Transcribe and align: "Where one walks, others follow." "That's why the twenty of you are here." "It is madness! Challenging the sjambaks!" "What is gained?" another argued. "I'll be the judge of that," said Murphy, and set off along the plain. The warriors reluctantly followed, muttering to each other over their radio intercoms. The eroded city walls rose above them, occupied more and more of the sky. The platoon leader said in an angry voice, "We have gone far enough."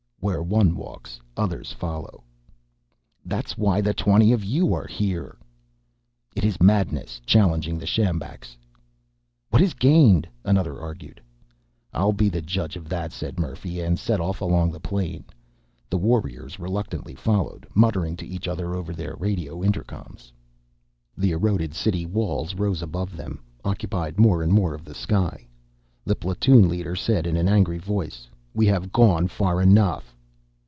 "Where 0.23 0.43
one 0.43 0.75
walks, 0.75 1.19
others 1.35 1.71
follow." 1.73 2.23
"That's 3.25 3.57
why 3.57 3.81
the 3.81 3.91
twenty 3.95 4.31
of 4.33 4.43
you 4.45 4.71
are 4.71 4.85
here." 4.85 5.39
"It 6.35 6.43
is 6.43 6.61
madness! 6.61 7.19
Challenging 7.25 7.79
the 7.79 7.87
sjambaks!" 7.87 8.55
"What 9.49 9.63
is 9.63 9.73
gained?" 9.73 10.27
another 10.45 10.79
argued. 10.79 11.19
"I'll 11.91 12.13
be 12.13 12.29
the 12.29 12.43
judge 12.43 12.75
of 12.75 12.87
that," 12.87 13.11
said 13.11 13.39
Murphy, 13.39 13.79
and 13.79 13.97
set 13.97 14.21
off 14.21 14.41
along 14.41 14.71
the 14.71 14.79
plain. 14.79 15.23
The 15.89 15.97
warriors 15.97 16.59
reluctantly 16.59 17.15
followed, 17.15 17.65
muttering 17.73 18.15
to 18.17 18.27
each 18.27 18.47
other 18.47 18.75
over 18.75 18.93
their 18.93 19.15
radio 19.15 19.63
intercoms. 19.63 20.31
The 21.17 21.31
eroded 21.31 21.73
city 21.73 22.05
walls 22.05 22.53
rose 22.53 22.83
above 22.83 23.17
them, 23.17 23.41
occupied 23.65 24.19
more 24.19 24.43
and 24.43 24.53
more 24.53 24.75
of 24.75 24.85
the 24.85 24.93
sky. 24.93 25.47
The 26.05 26.15
platoon 26.15 26.69
leader 26.69 26.95
said 26.95 27.25
in 27.25 27.35
an 27.37 27.49
angry 27.49 27.79
voice, 27.79 28.27
"We 28.53 28.65
have 28.65 28.91
gone 28.91 29.29
far 29.29 29.61
enough." 29.61 30.09